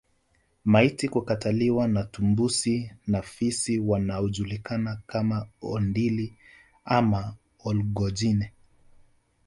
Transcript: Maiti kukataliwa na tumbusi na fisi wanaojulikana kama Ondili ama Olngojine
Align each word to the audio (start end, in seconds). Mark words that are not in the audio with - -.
Maiti 0.65 1.09
kukataliwa 1.09 1.87
na 1.87 2.03
tumbusi 2.03 2.91
na 3.07 3.21
fisi 3.21 3.79
wanaojulikana 3.79 4.99
kama 5.07 5.47
Ondili 5.61 6.33
ama 6.85 7.35
Olngojine 7.65 8.51